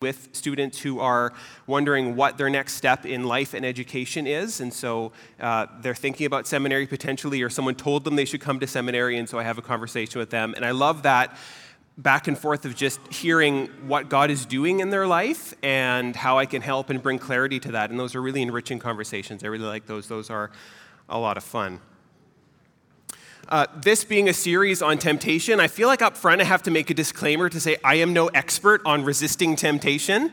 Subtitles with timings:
[0.00, 1.30] with students who are
[1.66, 4.62] wondering what their next step in life and education is.
[4.62, 8.58] And so uh, they're thinking about seminary potentially, or someone told them they should come
[8.60, 9.18] to seminary.
[9.18, 10.54] And so I have a conversation with them.
[10.54, 11.36] And I love that
[11.98, 16.38] back and forth of just hearing what God is doing in their life and how
[16.38, 17.90] I can help and bring clarity to that.
[17.90, 19.44] And those are really enriching conversations.
[19.44, 20.08] I really like those.
[20.08, 20.50] Those are
[21.10, 21.78] a lot of fun.
[23.50, 26.70] Uh, this being a series on temptation, I feel like up front I have to
[26.70, 30.30] make a disclaimer to say I am no expert on resisting temptation.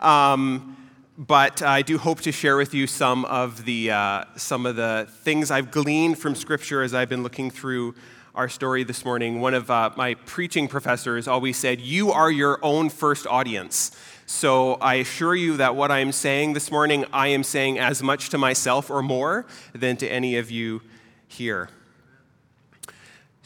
[0.00, 0.76] Um,
[1.16, 5.06] but I do hope to share with you some of the uh, some of the
[5.22, 7.94] things I've gleaned from Scripture as I've been looking through
[8.34, 9.40] our story this morning.
[9.40, 13.92] One of uh, my preaching professors always said, "You are your own first audience."
[14.26, 18.02] So I assure you that what I am saying this morning, I am saying as
[18.02, 20.82] much to myself or more than to any of you
[21.28, 21.68] here.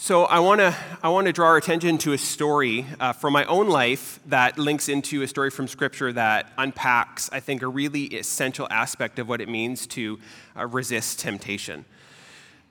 [0.03, 3.33] So I want to I want to draw our attention to a story uh, from
[3.33, 7.69] my own life that links into a story from Scripture that unpacks, I think, a
[7.69, 10.19] really essential aspect of what it means to
[10.57, 11.85] uh, resist temptation.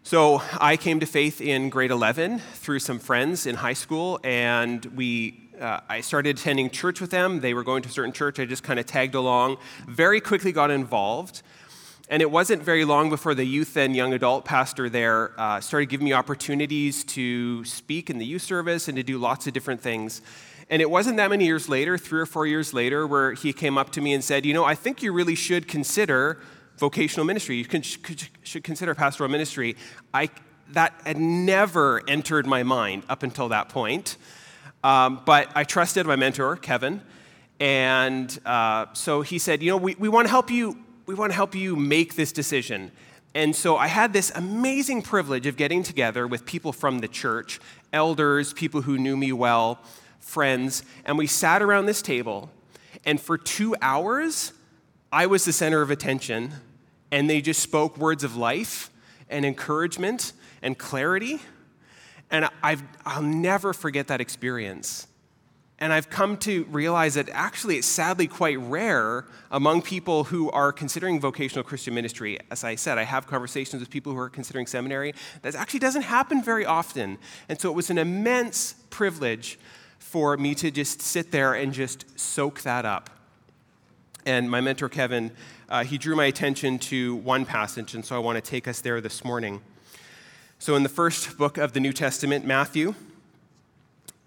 [0.03, 4.83] So I came to faith in grade 11 through some friends in high school, and
[4.87, 5.37] we.
[5.57, 7.39] Uh, I started attending church with them.
[7.39, 8.39] They were going to a certain church.
[8.39, 9.57] I just kind of tagged along.
[9.87, 11.43] Very quickly got involved.
[12.11, 15.85] And it wasn't very long before the youth and young adult pastor there uh, started
[15.85, 19.79] giving me opportunities to speak in the youth service and to do lots of different
[19.79, 20.21] things.
[20.69, 23.77] And it wasn't that many years later, three or four years later, where he came
[23.77, 26.41] up to me and said, You know, I think you really should consider
[26.77, 27.55] vocational ministry.
[27.55, 29.77] You can, should consider pastoral ministry.
[30.13, 30.27] I,
[30.71, 34.17] that had never entered my mind up until that point.
[34.83, 37.03] Um, but I trusted my mentor, Kevin.
[37.61, 40.77] And uh, so he said, You know, we, we want to help you
[41.11, 42.89] we want to help you make this decision.
[43.35, 47.59] And so I had this amazing privilege of getting together with people from the church,
[47.91, 49.81] elders, people who knew me well,
[50.21, 52.49] friends, and we sat around this table.
[53.03, 54.53] And for two hours,
[55.11, 56.53] I was the center of attention,
[57.11, 58.89] and they just spoke words of life
[59.29, 60.31] and encouragement
[60.61, 61.41] and clarity.
[62.29, 65.07] And I've, I'll never forget that experience.
[65.81, 70.71] And I've come to realize that actually it's sadly quite rare among people who are
[70.71, 72.37] considering vocational Christian ministry.
[72.51, 75.15] As I said, I have conversations with people who are considering seminary.
[75.41, 77.17] That actually doesn't happen very often.
[77.49, 79.57] And so it was an immense privilege
[79.97, 83.09] for me to just sit there and just soak that up.
[84.23, 85.31] And my mentor, Kevin,
[85.67, 88.81] uh, he drew my attention to one passage, and so I want to take us
[88.81, 89.61] there this morning.
[90.59, 92.93] So, in the first book of the New Testament, Matthew,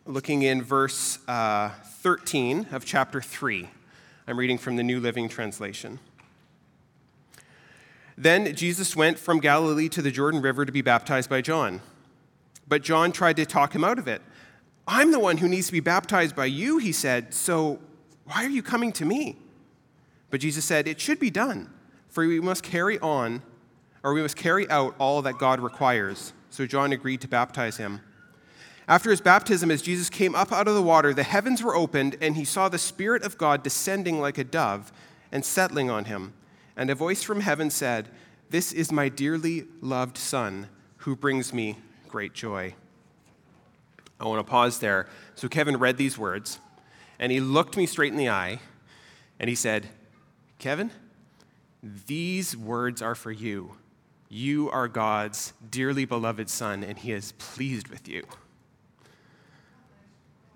[0.06, 1.70] looking in verse uh,
[2.00, 3.68] 13 of chapter 3.
[4.26, 5.98] I'm reading from the New Living Translation.
[8.16, 11.80] Then Jesus went from Galilee to the Jordan River to be baptized by John.
[12.68, 14.22] But John tried to talk him out of it.
[14.86, 17.80] I'm the one who needs to be baptized by you, he said, so
[18.24, 19.38] why are you coming to me?
[20.30, 21.70] But Jesus said, It should be done,
[22.08, 23.42] for we must carry on,
[24.02, 26.32] or we must carry out all that God requires.
[26.50, 28.00] So John agreed to baptize him.
[28.86, 32.16] After his baptism, as Jesus came up out of the water, the heavens were opened,
[32.20, 34.92] and he saw the Spirit of God descending like a dove
[35.32, 36.34] and settling on him.
[36.76, 38.08] And a voice from heaven said,
[38.50, 40.68] This is my dearly loved Son,
[40.98, 41.78] who brings me
[42.08, 42.74] great joy.
[44.20, 45.08] I want to pause there.
[45.34, 46.58] So Kevin read these words,
[47.18, 48.60] and he looked me straight in the eye,
[49.40, 49.88] and he said,
[50.58, 50.90] Kevin,
[51.82, 53.76] these words are for you.
[54.28, 58.24] You are God's dearly beloved Son, and he is pleased with you.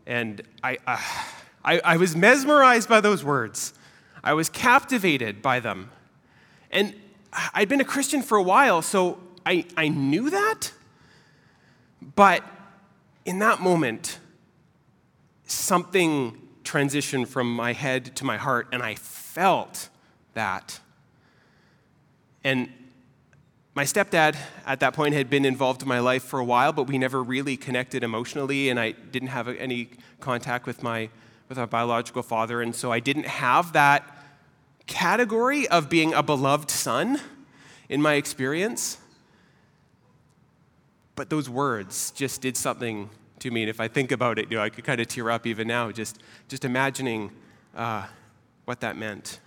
[0.09, 0.97] And I, uh,
[1.63, 3.75] I, I was mesmerized by those words.
[4.25, 5.91] I was captivated by them.
[6.71, 6.95] And
[7.55, 10.73] I'd been a Christian for a while, so I, I knew that.
[12.17, 12.43] But
[13.27, 14.19] in that moment,
[15.47, 19.91] something transitioned from my head to my heart, and I felt
[20.33, 20.81] that.
[22.43, 22.73] And
[23.79, 24.35] my stepdad
[24.67, 27.23] at that point had been involved in my life for a while, but we never
[27.23, 31.11] really connected emotionally, and I didn't have any contact with my
[31.49, 34.03] with our biological father, and so I didn't have that
[34.89, 37.21] category of being a beloved son
[37.89, 38.99] in my experience.
[41.15, 43.09] But those words just did something
[43.39, 45.31] to me, and if I think about it, you know, I could kind of tear
[45.31, 47.31] up even now, just just imagining
[47.77, 48.07] uh,
[48.65, 49.39] what that meant.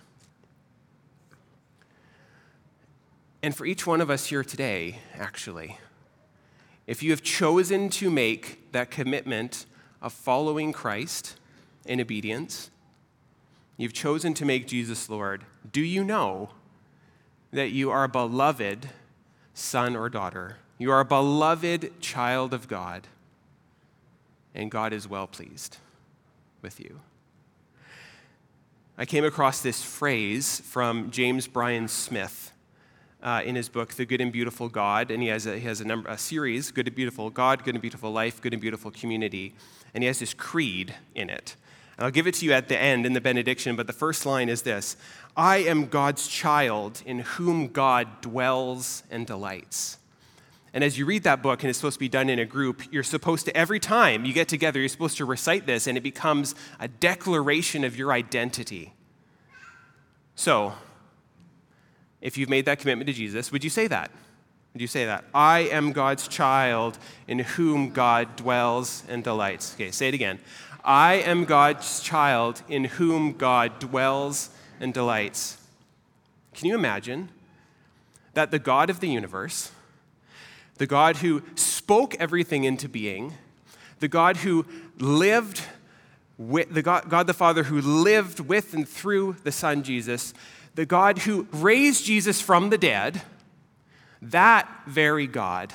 [3.42, 5.78] And for each one of us here today, actually,
[6.86, 9.66] if you have chosen to make that commitment
[10.00, 11.36] of following Christ
[11.84, 12.70] in obedience,
[13.76, 16.50] you've chosen to make Jesus Lord, do you know
[17.50, 18.90] that you are a beloved
[19.54, 20.58] son or daughter?
[20.78, 23.08] You are a beloved child of God,
[24.54, 25.78] and God is well pleased
[26.60, 27.00] with you.
[28.96, 32.51] I came across this phrase from James Bryan Smith
[33.22, 35.10] uh, in his book, The Good and Beautiful God.
[35.10, 37.74] And he has, a, he has a, number, a series Good and Beautiful God, Good
[37.74, 39.54] and Beautiful Life, Good and Beautiful Community.
[39.94, 41.56] And he has this creed in it.
[41.96, 44.26] And I'll give it to you at the end in the benediction, but the first
[44.26, 44.96] line is this
[45.36, 49.98] I am God's child in whom God dwells and delights.
[50.74, 52.82] And as you read that book, and it's supposed to be done in a group,
[52.90, 56.00] you're supposed to, every time you get together, you're supposed to recite this, and it
[56.00, 58.94] becomes a declaration of your identity.
[60.34, 60.72] So,
[62.22, 64.10] if you've made that commitment to Jesus, would you say that?
[64.72, 65.24] Would you say that?
[65.34, 66.98] I am God's child
[67.28, 69.74] in whom God dwells and delights.
[69.74, 70.38] Okay, say it again.
[70.84, 75.58] I am God's child in whom God dwells and delights.
[76.54, 77.28] Can you imagine
[78.34, 79.70] that the God of the universe,
[80.78, 83.34] the God who spoke everything into being,
[84.00, 84.66] the God who
[84.98, 85.62] lived
[86.38, 90.34] with, the God, God the Father who lived with and through the Son Jesus,
[90.74, 93.22] the God who raised Jesus from the dead,
[94.20, 95.72] that very God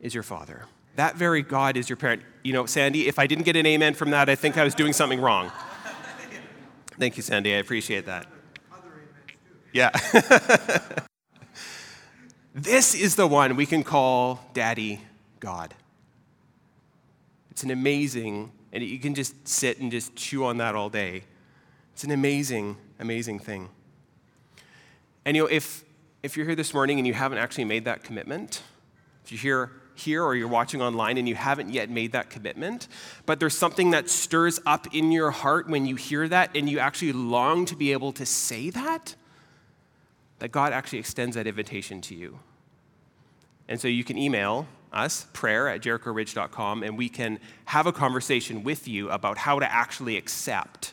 [0.00, 0.64] is your Father.
[0.96, 2.22] That very God is your parent.
[2.42, 4.74] You know, Sandy, if I didn't get an amen from that, I think I was
[4.74, 5.50] doing something wrong.
[6.98, 7.54] Thank you, Sandy.
[7.54, 8.26] I appreciate that.
[9.72, 9.90] Yeah.
[12.54, 15.00] this is the one we can call Daddy
[15.38, 15.74] God.
[17.50, 21.24] It's an amazing, and you can just sit and just chew on that all day.
[21.92, 23.68] It's an amazing, amazing thing.
[25.24, 25.84] And you know, if
[26.22, 28.62] if you're here this morning and you haven't actually made that commitment,
[29.24, 32.88] if you're here here or you're watching online and you haven't yet made that commitment,
[33.24, 36.78] but there's something that stirs up in your heart when you hear that and you
[36.78, 39.14] actually long to be able to say that,
[40.38, 42.38] that God actually extends that invitation to you.
[43.68, 48.62] And so you can email us, prayer at jerichoridge.com, and we can have a conversation
[48.62, 50.92] with you about how to actually accept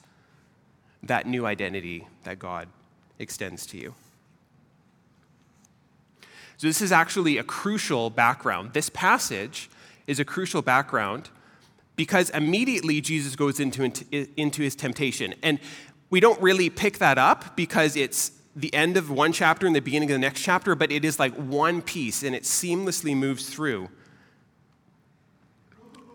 [1.04, 2.68] that new identity that God
[3.20, 3.94] extends to you.
[6.58, 8.74] So, this is actually a crucial background.
[8.74, 9.70] This passage
[10.08, 11.30] is a crucial background
[11.96, 13.92] because immediately Jesus goes into,
[14.38, 15.34] into his temptation.
[15.44, 15.60] And
[16.10, 19.82] we don't really pick that up because it's the end of one chapter and the
[19.82, 23.50] beginning of the next chapter, but it is like one piece and it seamlessly moves
[23.50, 23.90] through.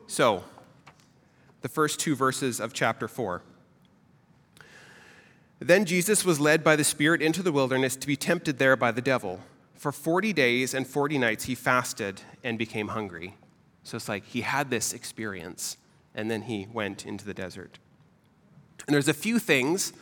[0.06, 0.44] So,
[1.60, 3.42] the first two verses of chapter 4.
[5.60, 8.92] Then Jesus was led by the Spirit into the wilderness to be tempted there by
[8.92, 9.40] the devil.
[9.74, 13.34] For 40 days and 40 nights, he fasted and became hungry.
[13.82, 15.76] So it's like he had this experience,
[16.14, 17.78] and then he went into the desert.
[18.86, 19.92] And there's a few things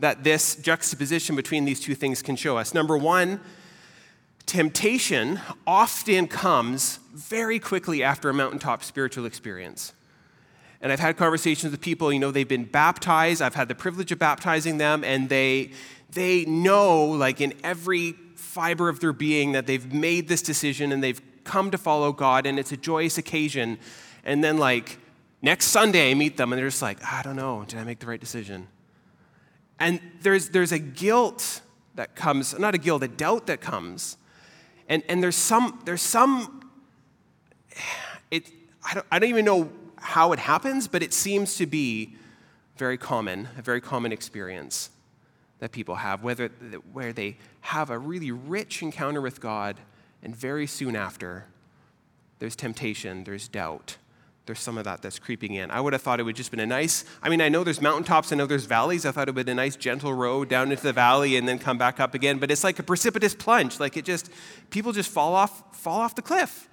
[0.00, 2.74] that this juxtaposition between these two things can show us.
[2.74, 3.40] Number one,
[4.46, 9.92] temptation often comes very quickly after a mountaintop spiritual experience.
[10.82, 13.40] And I've had conversations with people, you know, they've been baptized.
[13.40, 15.70] I've had the privilege of baptizing them, and they,
[16.10, 21.02] they know, like in every fiber of their being that they've made this decision and
[21.02, 23.78] they've come to follow God and it's a joyous occasion.
[24.24, 24.98] And then, like,
[25.40, 27.84] next Sunday, I meet them and they're just like, ah, I don't know, did I
[27.84, 28.66] make the right decision?
[29.78, 31.60] And there's, there's a guilt
[31.94, 34.16] that comes, not a guilt, a doubt that comes.
[34.88, 36.70] And, and there's some, there's some,
[38.30, 38.50] it,
[38.84, 39.70] I, don't, I don't even know
[40.02, 42.16] how it happens, but it seems to be
[42.76, 44.90] very common, a very common experience
[45.60, 46.48] that people have, whether,
[46.92, 49.76] where they have a really rich encounter with God,
[50.22, 51.46] and very soon after,
[52.40, 53.96] there's temptation, there's doubt,
[54.46, 55.70] there's some of that that's creeping in.
[55.70, 57.80] I would have thought it would just been a nice, I mean, I know there's
[57.80, 59.06] mountaintops, I know there's valleys.
[59.06, 61.60] I thought it would be a nice gentle road down into the valley and then
[61.60, 63.78] come back up again, but it's like a precipitous plunge.
[63.78, 64.30] Like it just,
[64.70, 66.68] people just fall off, fall off the cliff.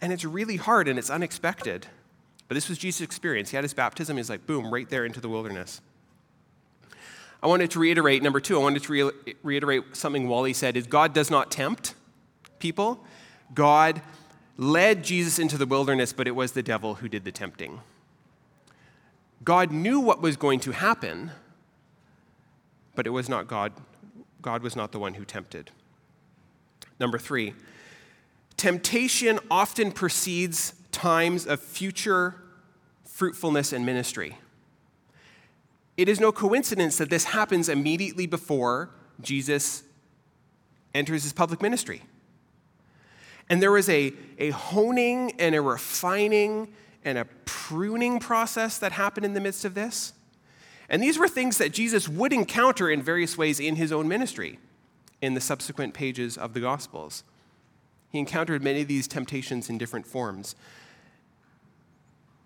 [0.00, 1.86] And it's really hard and it's unexpected.
[2.48, 3.50] But this was Jesus' experience.
[3.50, 5.80] He had his baptism, he's like, boom, right there into the wilderness.
[7.42, 10.86] I wanted to reiterate, number two, I wanted to re- reiterate something Wally said is
[10.86, 11.94] God does not tempt
[12.58, 13.04] people.
[13.54, 14.00] God
[14.56, 17.80] led Jesus into the wilderness, but it was the devil who did the tempting.
[19.44, 21.30] God knew what was going to happen,
[22.94, 23.72] but it was not God.
[24.40, 25.70] God was not the one who tempted.
[26.98, 27.54] Number three,
[28.56, 32.36] temptation often precedes times of future
[33.04, 34.38] fruitfulness and ministry.
[35.96, 39.82] It is no coincidence that this happens immediately before Jesus
[40.94, 42.02] enters his public ministry.
[43.48, 46.72] And there was a, a honing and a refining
[47.04, 50.14] and a pruning process that happened in the midst of this.
[50.88, 54.58] And these were things that Jesus would encounter in various ways in his own ministry
[55.20, 57.22] in the subsequent pages of the Gospels.
[58.10, 60.54] He encountered many of these temptations in different forms.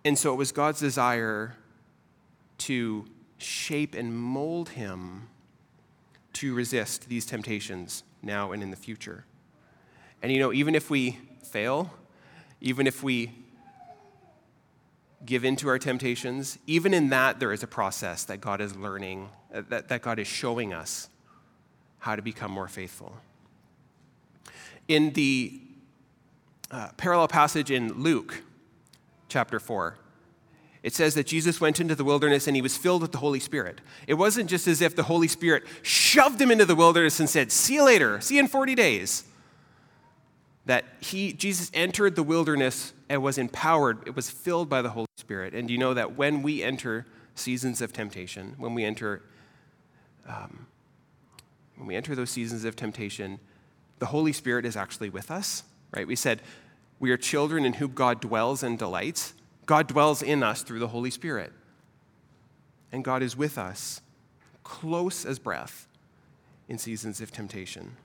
[0.04, 1.56] And so it was God's desire
[2.58, 3.06] to
[3.38, 5.28] shape and mold him
[6.34, 9.24] to resist these temptations now and in the future.
[10.22, 11.90] And you know, even if we fail,
[12.60, 13.32] even if we
[15.24, 18.76] give in to our temptations, even in that, there is a process that God is
[18.76, 21.08] learning, uh, that, that God is showing us
[21.98, 23.14] how to become more faithful.
[24.88, 25.60] In the
[26.70, 28.42] uh, parallel passage in Luke
[29.30, 29.96] chapter 4,
[30.82, 33.40] it says that Jesus went into the wilderness and he was filled with the Holy
[33.40, 33.80] Spirit.
[34.06, 37.52] It wasn't just as if the Holy Spirit shoved him into the wilderness and said,
[37.52, 39.24] See you later, see you in 40 days.
[40.64, 45.06] That he, Jesus entered the wilderness and was empowered, it was filled by the Holy
[45.16, 45.54] Spirit.
[45.54, 49.22] And you know that when we enter seasons of temptation, when we enter,
[50.26, 50.66] um,
[51.76, 53.38] when we enter those seasons of temptation,
[53.98, 56.06] the Holy Spirit is actually with us, right?
[56.06, 56.40] We said
[57.00, 59.32] we are children in whom God dwells and delights.
[59.66, 61.52] God dwells in us through the Holy Spirit.
[62.92, 64.02] And God is with us,
[64.62, 65.88] close as breath,
[66.68, 67.96] in seasons of temptation.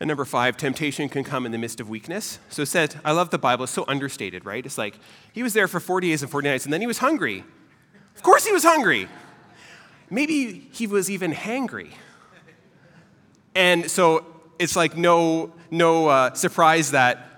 [0.00, 2.38] And number five, temptation can come in the midst of weakness.
[2.50, 4.66] So it said, I love the Bible, it's so understated, right?
[4.66, 4.98] It's like
[5.32, 7.44] he was there for 40 days and 40 nights, and then he was hungry.
[8.14, 9.08] Of course he was hungry.
[10.10, 11.92] Maybe he was even hangry.
[13.54, 14.26] And so
[14.58, 17.35] it's like no, no uh, surprise that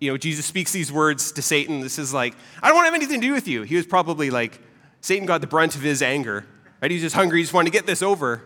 [0.00, 1.80] you know, Jesus speaks these words to Satan.
[1.80, 3.62] This is like, I don't want to have anything to do with you.
[3.62, 4.60] He was probably like,
[5.00, 6.46] Satan got the brunt of his anger.
[6.80, 6.90] Right?
[6.90, 7.40] He's just hungry.
[7.40, 8.42] He just wanted to get this over.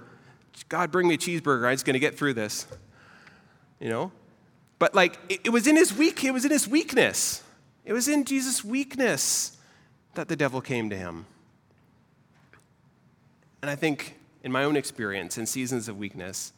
[0.68, 1.66] God, bring me a cheeseburger.
[1.66, 2.66] I'm just going to get through this.
[3.80, 4.12] You know?
[4.78, 7.42] But like, it, it was in his weak, it was in his weakness.
[7.84, 9.56] It was in Jesus' weakness
[10.14, 11.26] that the devil came to him.
[13.60, 16.52] And I think in my own experience, in seasons of weakness,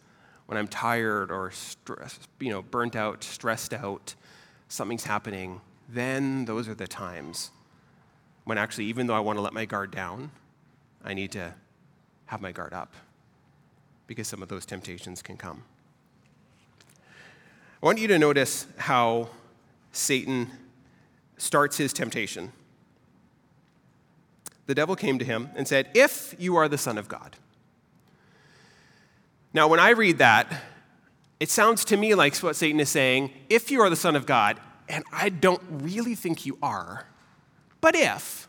[0.46, 4.14] when I'm tired or stressed, you know, burnt out, stressed out,
[4.74, 7.50] something's happening, then those are the times
[8.44, 10.30] when actually, even though I want to let my guard down,
[11.02, 11.54] I need to
[12.26, 12.94] have my guard up
[14.06, 15.62] because some of those temptations can come.
[17.82, 19.28] I want you to notice how
[19.92, 20.50] Satan
[21.36, 22.52] starts his temptation.
[24.66, 27.36] The devil came to him and said, If you are the Son of God.
[29.52, 30.52] Now, when I read that,
[31.40, 34.26] it sounds to me like what Satan is saying if you are the Son of
[34.26, 37.06] God, and I don't really think you are,
[37.80, 38.48] but if.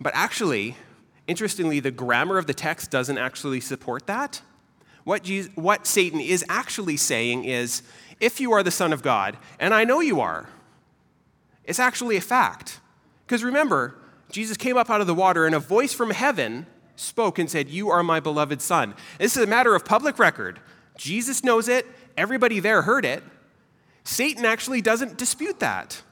[0.00, 0.76] But actually,
[1.26, 4.42] interestingly, the grammar of the text doesn't actually support that.
[5.04, 7.82] What, Jesus, what Satan is actually saying is
[8.20, 10.48] if you are the Son of God, and I know you are,
[11.64, 12.80] it's actually a fact.
[13.26, 13.96] Because remember,
[14.30, 16.66] Jesus came up out of the water, and a voice from heaven
[17.02, 18.94] spoke and said, You are my beloved Son.
[19.18, 20.60] This is a matter of public record.
[20.96, 23.22] Jesus knows it, everybody there heard it.
[24.04, 26.02] Satan actually doesn't dispute that.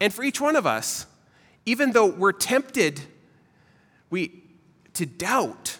[0.00, 1.06] And for each one of us,
[1.66, 3.00] even though we're tempted
[4.08, 4.42] we,
[4.94, 5.78] to doubt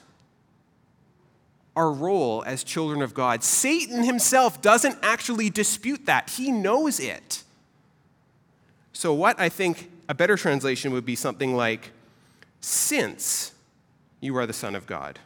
[1.75, 6.31] our role as children of God, Satan himself doesn't actually dispute that.
[6.31, 7.43] He knows it.
[8.93, 11.93] So, what I think a better translation would be something like,
[12.61, 13.53] since
[14.21, 15.19] you are the Son of God.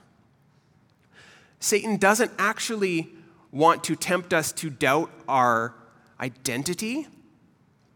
[1.61, 3.09] Satan doesn't actually
[3.51, 5.75] want to tempt us to doubt our
[6.21, 7.07] identity,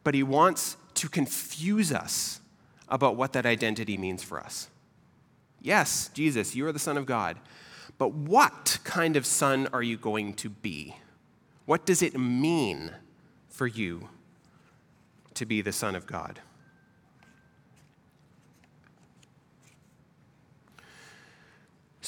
[0.04, 2.40] but he wants to confuse us
[2.88, 4.68] about what that identity means for us.
[5.61, 7.37] Yes, Jesus, you are the Son of God,
[7.99, 10.97] but what kind of son are you going to be?
[11.66, 12.92] What does it mean
[13.49, 14.09] for you
[15.35, 16.40] to be the Son of God?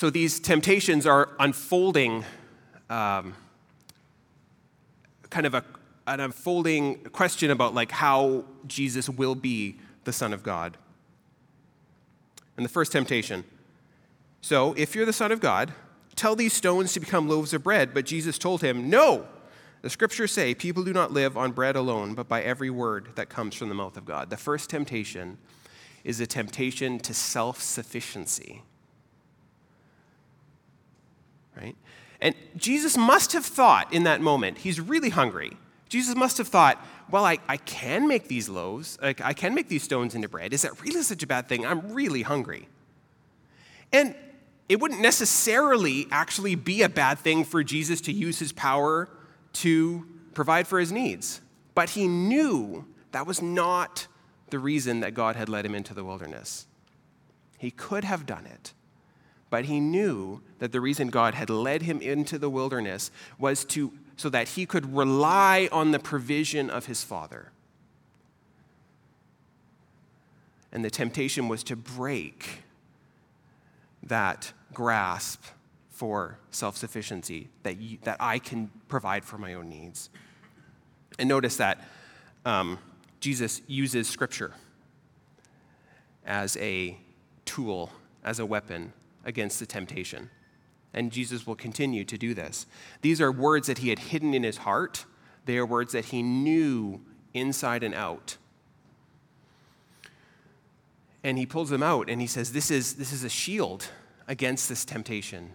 [0.01, 2.25] So these temptations are unfolding,
[2.89, 3.35] um,
[5.29, 5.63] kind of a,
[6.07, 10.79] an unfolding question about like how Jesus will be the Son of God.
[12.57, 13.45] And the first temptation.
[14.41, 15.75] So if you're the Son of God,
[16.17, 17.93] tell these stones to become loaves of bread.
[17.93, 19.27] But Jesus told him, No.
[19.83, 23.29] The scriptures say people do not live on bread alone, but by every word that
[23.29, 24.31] comes from the mouth of God.
[24.31, 25.37] The first temptation
[26.05, 28.63] is a temptation to self sufficiency
[31.57, 31.77] right?
[32.21, 35.57] And Jesus must have thought in that moment, he's really hungry.
[35.89, 39.69] Jesus must have thought, well, I, I can make these loaves, like, I can make
[39.69, 40.53] these stones into bread.
[40.53, 41.67] Is that really such a bad thing?
[41.67, 42.69] I'm really hungry.
[43.93, 44.15] And
[44.69, 49.09] it wouldn't necessarily actually be a bad thing for Jesus to use his power
[49.55, 51.41] to provide for his needs.
[51.75, 54.07] But he knew that was not
[54.51, 56.67] the reason that God had led him into the wilderness.
[57.59, 58.73] He could have done it
[59.51, 63.93] but he knew that the reason God had led him into the wilderness was to,
[64.17, 67.51] so that he could rely on the provision of his Father.
[70.73, 72.63] And the temptation was to break
[74.05, 75.43] that grasp
[75.89, 80.11] for self sufficiency, that, that I can provide for my own needs.
[81.19, 81.85] And notice that
[82.47, 82.79] um,
[83.19, 84.55] Jesus uses Scripture
[86.25, 86.97] as a
[87.45, 87.91] tool,
[88.23, 88.93] as a weapon
[89.25, 90.31] against the temptation.
[90.93, 92.67] And Jesus will continue to do this.
[93.03, 95.05] These are words that he had hidden in his heart,
[95.47, 97.01] they are words that he knew
[97.33, 98.37] inside and out.
[101.23, 103.89] And he pulls them out and he says, This is, this is a shield
[104.27, 105.53] against this temptation.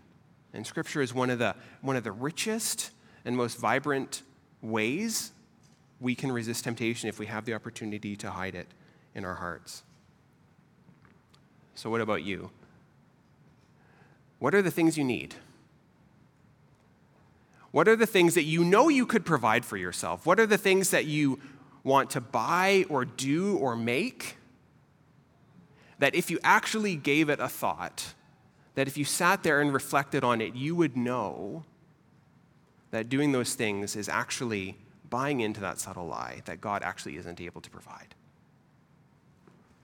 [0.54, 2.92] And Scripture is one of, the, one of the richest
[3.26, 4.22] and most vibrant
[4.62, 5.32] ways
[6.00, 8.68] we can resist temptation if we have the opportunity to hide it
[9.14, 9.84] in our hearts.
[11.74, 12.52] So, what about you?
[14.40, 15.36] What are the things you need?
[17.72, 20.26] What are the things that you know you could provide for yourself?
[20.26, 21.40] What are the things that you
[21.84, 24.38] want to buy or do or make?
[26.00, 28.14] That if you actually gave it a thought,
[28.76, 31.64] that if you sat there and reflected on it, you would know
[32.92, 34.78] that doing those things is actually
[35.10, 38.16] buying into that subtle lie that God actually isn't able to provide.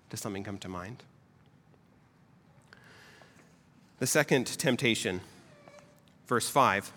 [0.09, 1.03] Does something come to mind?
[4.01, 5.21] The second temptation,
[6.25, 6.91] verse 5.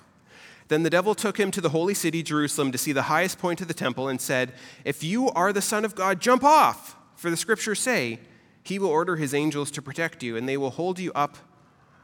[0.69, 3.61] Then the devil took him to the holy city, Jerusalem, to see the highest point
[3.61, 4.55] of the temple and said,
[4.87, 6.97] If you are the Son of God, jump off.
[7.15, 8.21] For the scriptures say,
[8.63, 11.37] He will order His angels to protect you, and they will hold you up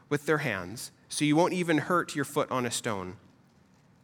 [0.07, 3.15] with their hands, so you won't even hurt your foot on a stone.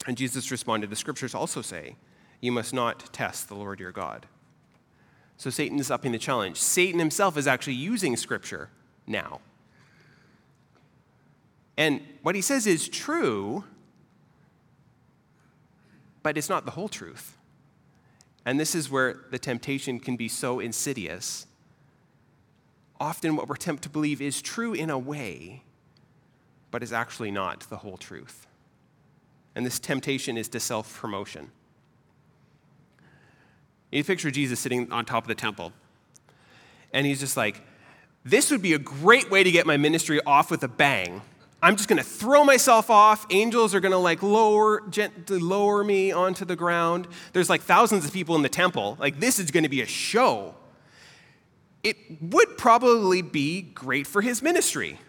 [0.08, 1.96] And Jesus responded, The scriptures also say,
[2.42, 4.26] You must not test the Lord your God.
[5.38, 6.58] So Satan is upping the challenge.
[6.58, 8.72] Satan himself is actually using scripture
[9.06, 9.42] now.
[11.78, 13.64] And what he says is true,
[16.24, 17.38] but it's not the whole truth.
[18.46, 21.46] And this is where the temptation can be so insidious.
[23.00, 25.64] Often, what we're tempted to believe is true in a way,
[26.72, 28.48] but is actually not the whole truth.
[29.54, 31.52] And this temptation is to self promotion.
[33.92, 35.74] You picture Jesus sitting on top of the temple,
[36.94, 37.62] and he's just like,
[38.24, 41.22] This would be a great way to get my ministry off with a bang.
[41.62, 43.26] I'm just going to throw myself off.
[43.32, 47.08] Angels are going to like lower, gently lower me onto the ground.
[47.34, 48.96] There's like thousands of people in the temple.
[49.00, 50.54] Like, this is going to be a show.
[51.84, 55.00] It would probably be great for his ministry.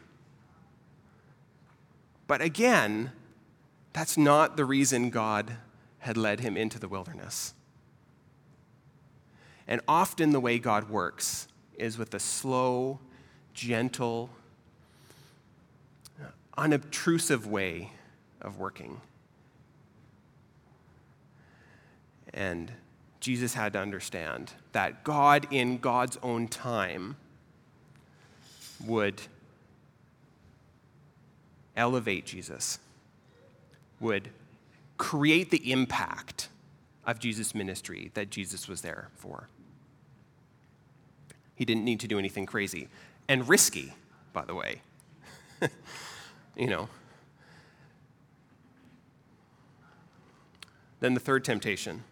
[2.27, 3.13] But again,
[3.93, 5.57] that's not the reason God
[6.01, 7.53] had led him into the wilderness.
[9.67, 13.01] And often the way God works is with a slow,
[13.53, 14.31] gentle,
[16.59, 17.93] unobtrusive way
[18.43, 19.01] of working.
[22.35, 22.73] And
[23.21, 27.17] Jesus had to understand that God, in God's own time,
[28.85, 29.23] would
[31.77, 32.79] elevate Jesus,
[34.01, 34.31] would
[34.99, 36.49] create the impact
[37.07, 39.49] of Jesus' ministry that Jesus was there for.
[41.55, 42.89] He didn't need to do anything crazy
[43.29, 43.95] and risky,
[44.33, 44.83] by the way.
[46.59, 46.89] you know.
[51.01, 52.03] Then the third temptation.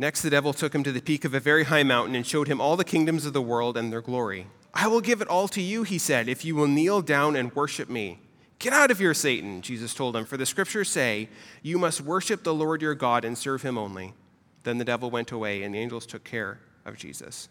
[0.00, 2.46] Next, the devil took him to the peak of a very high mountain and showed
[2.46, 4.46] him all the kingdoms of the world and their glory.
[4.72, 7.52] I will give it all to you, he said, if you will kneel down and
[7.56, 8.20] worship me.
[8.60, 11.28] Get out of here, Satan, Jesus told him, for the scriptures say,
[11.62, 14.14] You must worship the Lord your God and serve him only.
[14.62, 17.48] Then the devil went away, and the angels took care of Jesus.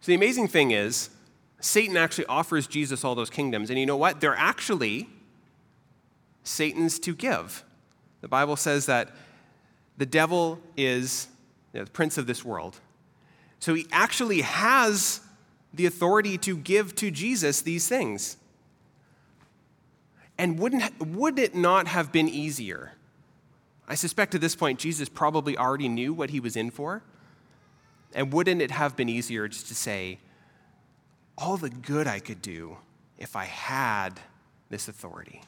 [0.00, 1.10] So the amazing thing is,
[1.60, 3.70] Satan actually offers Jesus all those kingdoms.
[3.70, 4.20] And you know what?
[4.20, 5.08] They're actually
[6.44, 7.64] Satan's to give.
[8.20, 9.10] The Bible says that
[9.96, 11.28] the devil is
[11.72, 12.80] you know, the prince of this world.
[13.60, 15.20] So he actually has
[15.74, 18.36] the authority to give to Jesus these things.
[20.38, 22.92] And wouldn't, would it not have been easier?
[23.88, 27.02] I suspect at this point, Jesus probably already knew what he was in for.
[28.14, 30.18] And wouldn't it have been easier just to say,
[31.36, 32.78] all the good I could do
[33.18, 34.20] if I had
[34.70, 35.42] this authority?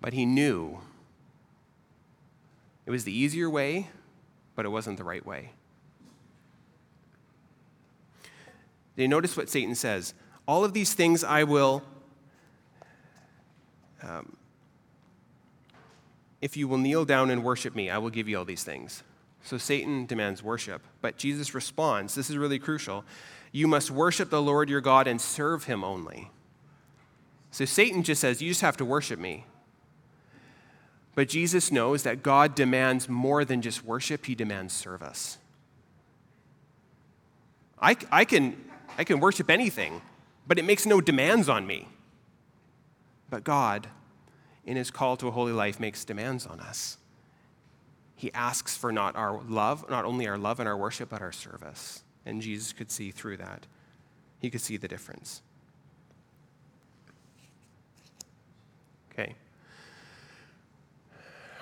[0.00, 0.78] But he knew
[2.86, 3.88] it was the easier way,
[4.54, 5.52] but it wasn't the right way.
[8.96, 10.14] You notice what Satan says?
[10.46, 11.82] All of these things I will,
[14.02, 14.36] um,
[16.42, 19.02] if you will kneel down and worship me, I will give you all these things.
[19.42, 23.04] So Satan demands worship, but Jesus responds this is really crucial.
[23.52, 26.30] You must worship the Lord your God and serve him only.
[27.50, 29.44] So Satan just says, You just have to worship me.
[31.14, 35.38] But Jesus knows that God demands more than just worship, He demands service.
[37.82, 38.56] I, I, can,
[38.98, 40.02] I can worship anything,
[40.46, 41.88] but it makes no demands on me.
[43.28, 43.88] But God,
[44.64, 46.98] in His call to a holy life, makes demands on us.
[48.20, 51.32] He asks for not our love, not only our love and our worship, but our
[51.32, 52.02] service.
[52.26, 53.66] And Jesus could see through that.
[54.40, 55.40] He could see the difference.
[59.10, 59.36] Okay.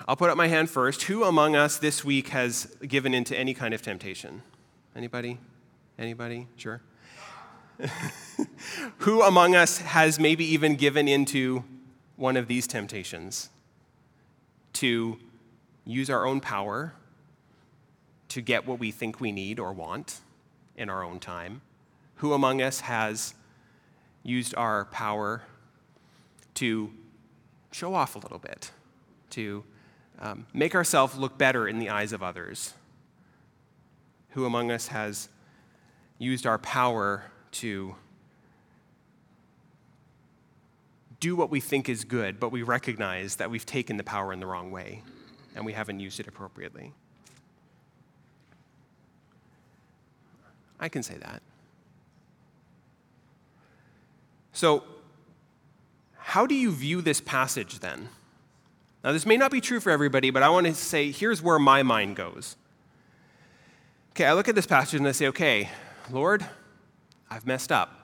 [0.05, 1.03] I'll put up my hand first.
[1.03, 4.41] Who among us this week has given into any kind of temptation?
[4.93, 5.37] Anybody?
[5.97, 6.47] Anybody?
[6.57, 6.81] Sure.
[8.97, 11.63] Who among us has maybe even given into
[12.17, 13.49] one of these temptations?
[14.73, 15.19] To
[15.89, 16.93] use our own power
[18.29, 20.21] to get what we think we need or want
[20.75, 21.61] in our own time?
[22.15, 23.33] Who among us has
[24.23, 25.43] used our power
[26.55, 26.91] to
[27.71, 28.71] show off a little bit,
[29.31, 29.63] to
[30.19, 32.73] um, make ourselves look better in the eyes of others?
[34.31, 35.29] Who among us has
[36.19, 37.95] used our power to
[41.19, 44.39] do what we think is good, but we recognize that we've taken the power in
[44.39, 45.01] the wrong way
[45.55, 46.93] and we haven't used it appropriately?
[50.79, 51.41] I can say that.
[54.53, 54.83] So,
[56.17, 58.09] how do you view this passage then?
[59.03, 61.59] Now, this may not be true for everybody, but I want to say here's where
[61.59, 62.55] my mind goes.
[64.11, 65.69] Okay, I look at this passage and I say, okay,
[66.11, 66.45] Lord,
[67.29, 67.95] I've messed up.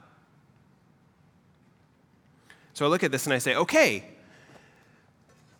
[2.73, 4.05] So I look at this and I say, okay,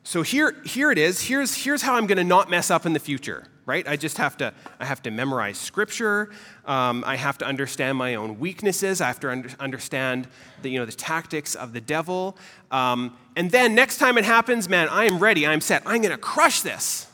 [0.06, 1.20] so here, here it is.
[1.20, 3.88] Here's, here's how I'm going to not mess up in the future, right?
[3.88, 6.30] I just have to, I have to memorize scripture.
[6.66, 9.02] Um, I have to understand my own weaknesses.
[9.02, 10.28] I have to under, understand
[10.62, 12.38] the, you know, the tactics of the devil.
[12.70, 15.48] Um, and then next time it happens, man, I am ready.
[15.48, 15.82] I'm set.
[15.88, 17.08] I'm going to crush this.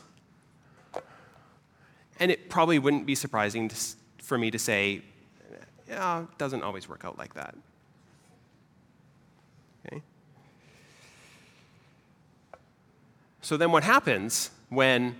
[2.20, 3.76] And it probably wouldn't be surprising to,
[4.18, 5.00] for me to say,
[5.88, 7.54] yeah, it doesn't always work out like that.
[13.42, 15.16] So then what happens when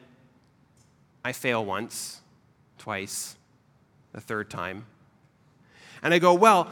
[1.24, 2.20] I fail once,
[2.78, 3.36] twice,
[4.12, 4.86] the third time?
[6.04, 6.68] And I go, well,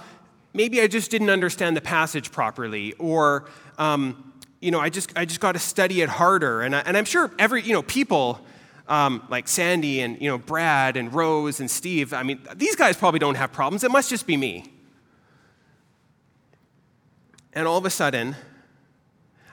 [0.54, 5.24] maybe I just didn't understand the passage properly, or, um, you know, I just, I
[5.24, 6.62] just got to study it harder.
[6.62, 8.40] And, I, and I'm sure every, you know, people
[8.86, 12.96] um, like Sandy and, you know, Brad and Rose and Steve, I mean, these guys
[12.96, 13.84] probably don't have problems.
[13.84, 14.64] It must just be me.
[17.52, 18.36] And all of a sudden,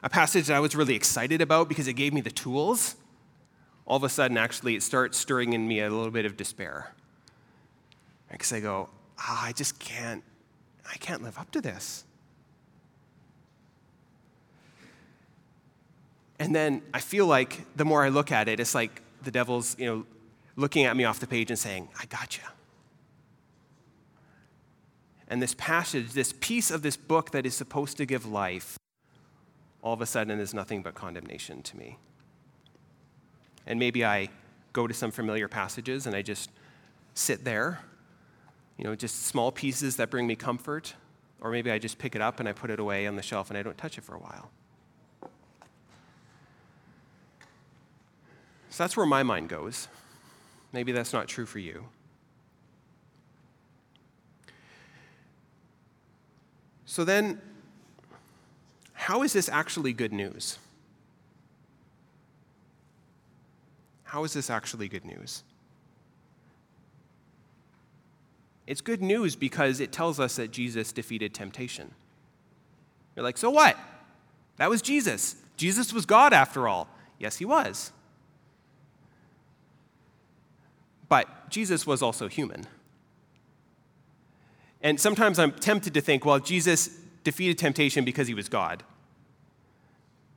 [0.08, 2.96] a passage that I was really excited about because it gave me the tools,
[3.86, 6.94] all of a sudden, actually, it starts stirring in me a little bit of despair.
[8.32, 8.88] Because I go,
[9.20, 10.24] ah, I just can't,
[10.90, 12.06] I can't live up to this.
[16.40, 19.78] And then I feel like the more I look at it, it's like the devil's,
[19.78, 20.06] you know,
[20.56, 22.46] looking at me off the page and saying, I got you.
[25.28, 28.78] And this passage, this piece of this book that is supposed to give life,
[29.82, 31.98] all of a sudden is nothing but condemnation to me.
[33.66, 34.30] And maybe I
[34.74, 36.52] go to some familiar passages and I just
[37.14, 37.80] sit there,
[38.78, 40.94] you know, just small pieces that bring me comfort.
[41.42, 43.50] Or maybe I just pick it up and I put it away on the shelf
[43.50, 44.50] and I don't touch it for a while.
[48.70, 49.88] So that's where my mind goes.
[50.72, 51.86] Maybe that's not true for you.
[56.86, 57.42] So then,
[59.08, 60.58] how is this actually good news?
[64.04, 65.44] How is this actually good news?
[68.66, 71.92] It's good news because it tells us that Jesus defeated temptation.
[73.16, 73.78] You're like, so what?
[74.58, 75.38] That was Jesus.
[75.56, 76.90] Jesus was God after all.
[77.18, 77.94] Yes, he was.
[81.08, 82.68] But Jesus was also human.
[84.82, 86.90] And sometimes I'm tempted to think, well, Jesus
[87.24, 88.84] defeated temptation because he was God.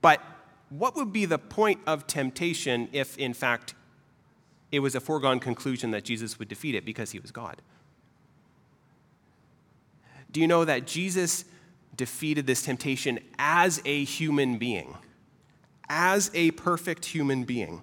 [0.00, 0.22] But
[0.70, 3.74] what would be the point of temptation if, in fact,
[4.70, 7.60] it was a foregone conclusion that Jesus would defeat it because he was God?
[10.30, 11.44] Do you know that Jesus
[11.96, 14.96] defeated this temptation as a human being?
[15.88, 17.82] As a perfect human being.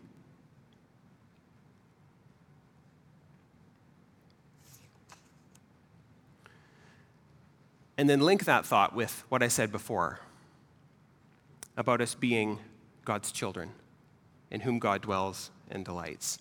[7.97, 10.19] And then link that thought with what I said before
[11.77, 12.59] about us being
[13.05, 13.69] God's children,
[14.51, 16.39] in whom God dwells and delights.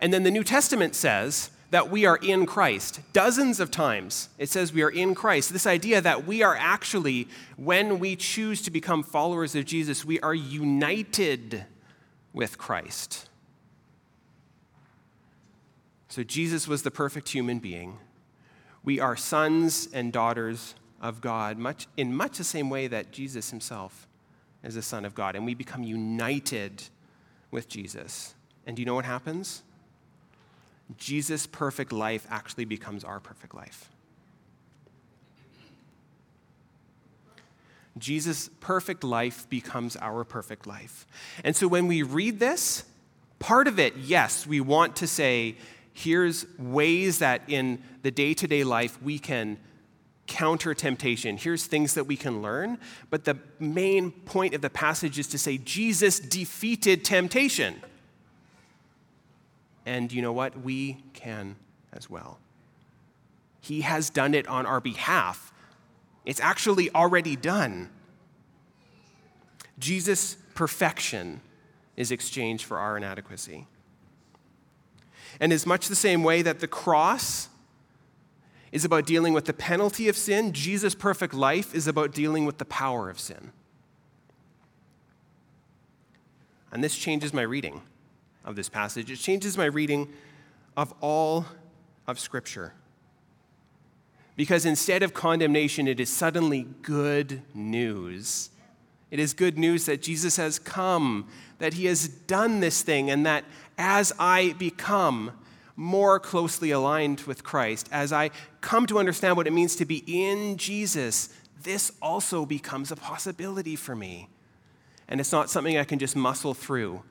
[0.00, 3.00] And then the New Testament says that we are in Christ.
[3.12, 5.52] Dozens of times it says we are in Christ.
[5.52, 10.20] This idea that we are actually, when we choose to become followers of Jesus, we
[10.20, 11.64] are united
[12.32, 13.28] with Christ.
[16.08, 17.98] So Jesus was the perfect human being.
[18.82, 23.50] We are sons and daughters of God, much, in much the same way that Jesus
[23.50, 24.07] himself
[24.68, 25.34] is a son of God.
[25.34, 26.84] And we become united
[27.50, 28.34] with Jesus.
[28.66, 29.62] And do you know what happens?
[30.96, 33.90] Jesus' perfect life actually becomes our perfect life.
[37.96, 41.06] Jesus' perfect life becomes our perfect life.
[41.42, 42.84] And so when we read this,
[43.38, 45.56] part of it, yes, we want to say,
[45.92, 49.58] here's ways that in the day to day life we can
[50.28, 51.36] counter temptation.
[51.36, 52.78] Here's things that we can learn.
[53.10, 57.82] But the main point of the passage is to say Jesus defeated temptation.
[59.84, 60.60] And you know what?
[60.60, 61.56] We can
[61.92, 62.38] as well.
[63.60, 65.52] He has done it on our behalf.
[66.24, 67.90] It's actually already done.
[69.78, 71.40] Jesus' perfection
[71.96, 73.66] is exchanged for our inadequacy.
[75.40, 77.48] And is much the same way that the cross
[78.72, 82.58] is about dealing with the penalty of sin, Jesus' perfect life is about dealing with
[82.58, 83.52] the power of sin.
[86.70, 87.82] And this changes my reading
[88.44, 89.10] of this passage.
[89.10, 90.12] It changes my reading
[90.76, 91.46] of all
[92.06, 92.74] of Scripture.
[94.36, 98.50] Because instead of condemnation, it is suddenly good news.
[99.10, 101.28] It is good news that Jesus has come,
[101.58, 103.44] that he has done this thing, and that
[103.76, 105.32] as I become
[105.78, 110.02] more closely aligned with Christ, as I come to understand what it means to be
[110.08, 111.28] in Jesus,
[111.62, 114.28] this also becomes a possibility for me.
[115.06, 117.04] And it's not something I can just muscle through,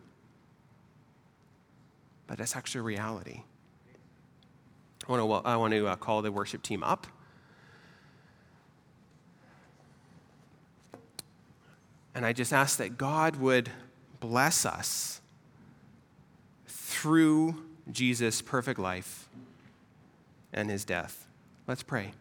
[2.28, 3.44] but it's actually reality.
[5.08, 7.08] I want to, I want to uh, call the worship team up.
[12.14, 13.70] And I just ask that God would
[14.20, 15.22] bless us
[16.68, 19.30] through Jesus' perfect life
[20.54, 21.28] and his death.
[21.67, 22.12] Let's pray.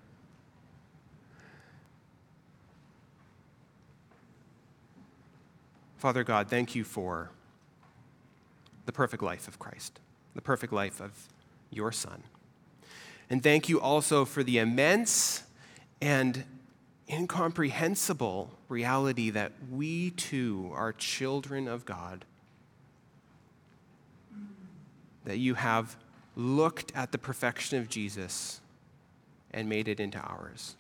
[5.97, 7.31] Father God, thank you for
[8.85, 9.99] the perfect life of Christ,
[10.35, 11.11] the perfect life of
[11.71, 12.23] your Son.
[13.29, 15.43] And thank you also for the immense
[16.01, 16.45] and
[17.09, 22.25] incomprehensible reality that we too are children of God
[25.27, 25.97] that you have
[26.37, 28.61] looked at the perfection of Jesus
[29.51, 30.77] and made it into ours.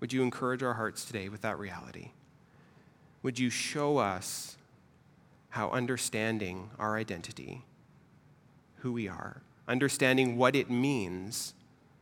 [0.00, 2.12] Would you encourage our hearts today with that reality?
[3.22, 4.56] Would you show us
[5.50, 7.64] how understanding our identity,
[8.78, 11.54] who we are, understanding what it means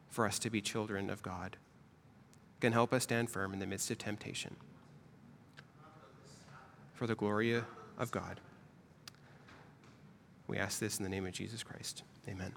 [0.08, 1.56] for us to be children of God,
[2.60, 4.56] can help us stand firm in the midst of temptation?
[6.94, 7.62] For the glory
[7.98, 8.40] of God.
[10.50, 12.02] We ask this in the name of Jesus Christ.
[12.28, 12.52] Amen.